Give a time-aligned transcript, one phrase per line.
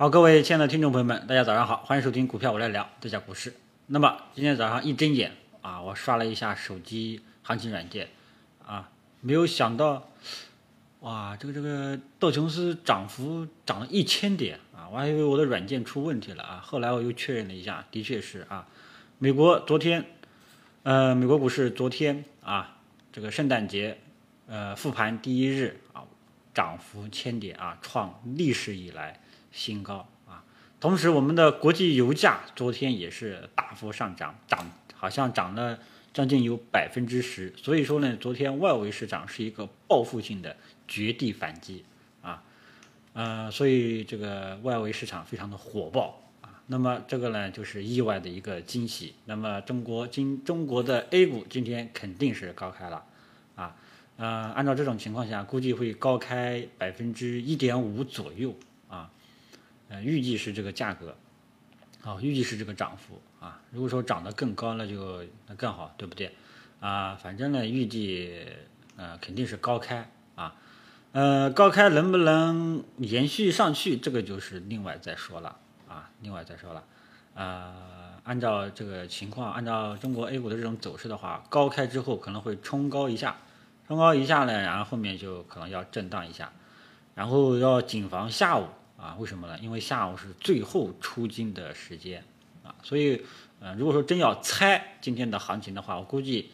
[0.00, 3.52] 好，各位亲爱的听众朋友们，大家早上好，欢迎收听股票我来聊这家股市。
[3.88, 8.06] 那么今天早上一睁眼啊，我刷了一下手机行情软件
[8.64, 8.88] 啊，
[9.20, 10.08] 没有想到，
[11.00, 18.68] 哇，这个这个道琼斯涨幅涨了一千点啊，我还以为我的软件出问题了啊，后来我又确认了一下，的确是啊，
[19.18, 20.04] 美国昨天，
[20.84, 22.76] 呃，美国股市昨天啊，
[23.12, 23.98] 这个圣诞节
[24.46, 26.04] 呃复盘第一日啊，
[26.58, 29.20] 涨幅千点啊，创历史以来。
[29.50, 30.44] 新高啊！
[30.78, 35.78] 同时，我们的国际油价昨天也是大幅上涨，涨好像涨了
[36.12, 37.52] 将近有百分之十。
[37.56, 40.54] 所以说呢，昨天外围市场是一个报复性的
[40.86, 41.82] 绝地反击
[42.20, 42.42] 啊，
[43.14, 46.60] 呃，所以这个外围市场非常的火爆啊。
[46.66, 49.14] 那么这个呢，就是意外的一个惊喜。
[49.24, 53.02] 那么中国今中国的 A 股今天肯定是高开了
[53.56, 53.74] 啊，
[54.18, 58.54] 呃，按照这种情况下，估计会高开百分之一点五左右
[58.88, 59.08] 啊。
[59.88, 61.16] 呃，预计是这个价格，
[62.02, 63.62] 好，预计是这个涨幅啊。
[63.70, 66.34] 如果说涨得更高，那就那更好，对不对？
[66.80, 68.44] 啊，反正呢，预计
[68.96, 70.56] 呃肯定是高开啊。
[71.12, 75.56] 呃，高开能不能延续上去，这个就是另外再说了
[75.88, 76.84] 啊，另外再说了。
[77.34, 77.72] 呃，
[78.24, 83.38] 按照这个情况，按照中国 A 股的这种走势的话，高开之后可能会冲高一下，
[83.88, 86.52] 冲高一下呢，然后后面就可能要震荡一下，
[87.14, 88.66] 然后要谨防下午。
[88.98, 89.56] 啊，为什么呢？
[89.60, 92.24] 因为下午是最后出金的时间
[92.64, 93.22] 啊，所以，
[93.60, 96.50] 呃，如果说真要猜今天的行情的话，我估计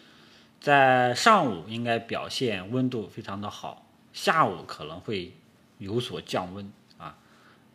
[0.61, 5.33] 在上午应该表现温度非常的好，下午可能会
[5.79, 7.17] 有所降温啊，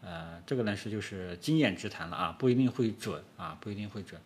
[0.04, 4.22] 呃，这个呢是就是经验之谈了啊，不一定会准啊，不一定会准。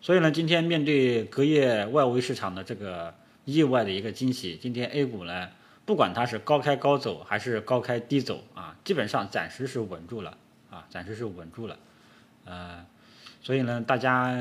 [0.00, 3.12] 所以呢，今天面对隔夜外围市场的这个
[3.52, 5.50] 意外的一个惊喜，今天 A 股呢。
[5.86, 10.36] 不管它是高开高走还是高开低走啊，基本上暂时是稳住了
[10.70, 11.76] 啊，暂时是稳住了，
[12.44, 12.86] 呃，
[13.42, 14.36] 所以呢，大家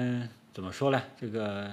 [0.54, 1.02] 怎么说呢？
[1.20, 1.72] 这个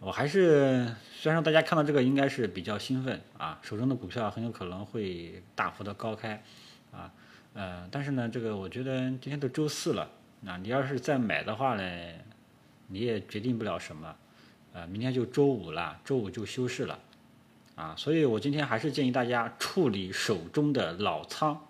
[0.00, 6.42] 我还是虽然说大家看到这个应该是比较兴奋啊，手中的股票很有可能会大幅的高开
[6.90, 7.12] 啊，
[7.54, 11.82] 呃，但是呢，这个我觉得今天都周四了，那你要是再买的话呢，
[12.88, 14.16] 你也决定不了什么，
[14.72, 16.98] 呃，明天就周五了，周五就休市了。
[17.74, 21.66] 啊，所以我今天还是建议大家处理手中的老仓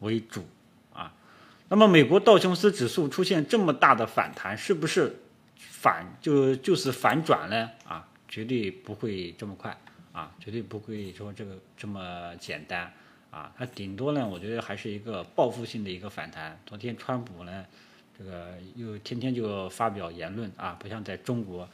[0.00, 0.44] 为主
[0.92, 1.14] 啊。
[1.68, 5.16] 那么，美国道琼斯指数出现这么大的反弹，是不是
[5.56, 7.70] 反就就是反转呢？
[7.88, 9.74] 啊，绝对不会这么快
[10.12, 12.92] 啊，绝对不会说这个这么简单
[13.30, 13.50] 啊。
[13.56, 16.60] 它顶多呢，我觉得还是一个报复性的一个反弹。
[16.66, 17.64] 昨天川普呢，
[18.18, 21.66] 这个又天天就发表言论啊，不像在中国，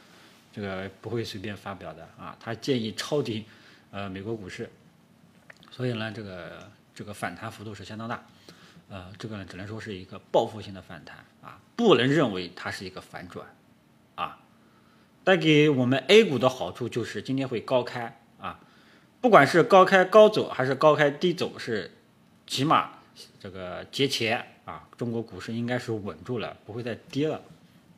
[0.53, 2.37] 这个不会随便发表的啊。
[2.39, 3.43] 他建议抄底。
[3.95, 4.67] 呃，美国股市，
[5.69, 8.25] 所以呢，这个这个反弹幅度是相当大，
[8.89, 13.45] 呃，这个呢只能说是一个报复性的反弹啊，不能认为它是一个反转，
[14.15, 14.39] 啊，
[15.23, 18.59] 带给我们 A 股的好处就是今天会高开啊，
[19.21, 21.91] 不管是高开高走还是高开低走，是
[22.47, 22.93] 起码
[23.39, 27.39] 这个节前啊，中国股市应该是稳住了，不会再跌了，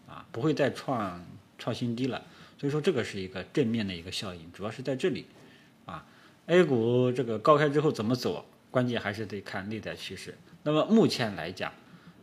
[0.10, 1.26] 啊，不会再创
[1.58, 2.22] 创新低了，
[2.58, 5.26] 所以说这个是一个正面的一个效应，主要是在这里。
[5.86, 6.06] 啊
[6.48, 8.46] A 股这个高开之后怎么走？
[8.70, 10.38] 关键还是得看内在趋势。
[10.62, 11.72] 那么目前来讲，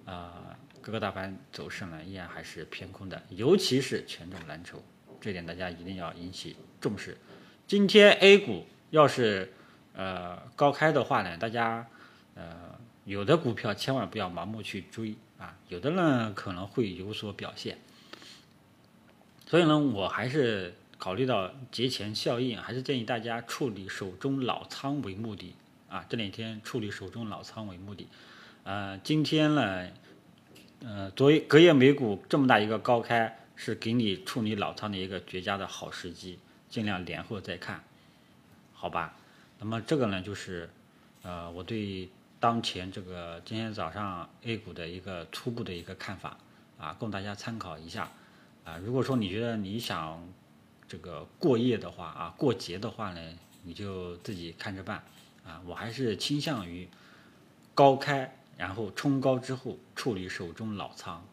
[0.05, 4.83] 啊，各个大盘走势呢依然还是偏空的，尤其是权重蓝筹，
[5.21, 7.17] 这点大家一定要引起重视。
[7.67, 9.53] 今天 A 股要是
[9.95, 11.87] 呃高开的话呢，大家
[12.35, 17.79] 呃有的股票千万不要盲目去追啊，有的呢可能会有所表现。
[19.53, 20.73] 所以呢，我还是。
[20.97, 25.53] 考虑到节前效应，还是建议大家处理手中老仓为目的
[25.89, 26.07] 啊。
[26.09, 28.07] 这两天处理手中老仓为目的，
[28.63, 29.89] 呃，今天呢，
[30.85, 36.39] 呃，昨隔夜美股这么大一个高开，是给你处理老仓的一个绝佳的好时机，
[36.71, 37.83] 尽量连后再看，
[38.73, 39.17] 好吧？
[39.59, 40.71] 那么这个呢，就是
[41.23, 42.09] 呃，我对
[42.39, 46.39] 当前这个今天早上 A 股的一个初步的一个看法
[46.79, 48.09] 啊，供大家参考一下
[48.65, 48.79] 啊。
[48.79, 50.23] 如果说你觉得你想，
[50.89, 55.03] 这个过夜的话啊，过节的话呢，你就自己看着办
[55.45, 55.63] 啊。
[55.67, 56.89] 我还是倾向于
[57.75, 61.25] 高开，然后冲高之后处理手中老仓，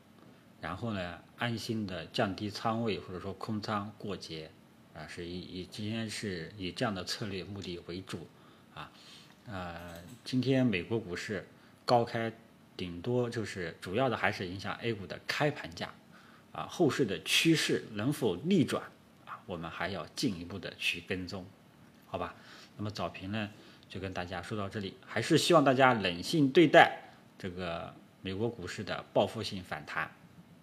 [0.62, 4.50] 然后呢安心的降低仓位或者说空仓过节
[4.94, 8.28] 啊，是以以今天是以这样的策略目的为主
[8.74, 8.92] 啊。
[9.48, 11.48] 呃，今天美国股市
[11.84, 12.32] 高开，
[12.78, 15.94] 顶多就是主要的还是影响 A 股的开盘价
[16.52, 18.84] 啊后市的趋势能否逆转
[19.26, 21.46] 啊我们还要进一步的去跟踪
[22.08, 22.34] 好吧？
[22.78, 23.50] 那么早评呢
[23.88, 27.00] 就跟大家说到这里还是希望大家冷静对待
[27.38, 30.12] 这个美国股市的报复性反弹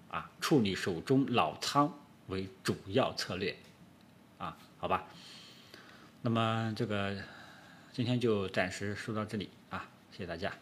[0.08, 1.92] 啊处理手中老仓
[2.28, 3.56] 为主要策略
[4.38, 5.06] 啊好吧？
[6.22, 7.16] 那么这个
[7.92, 10.52] 今天就暂时说到这里啊谢谢大家。